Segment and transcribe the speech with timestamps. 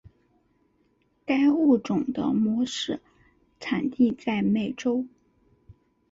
[1.27, 3.03] 该物种的模式
[3.59, 5.05] 产地在美洲。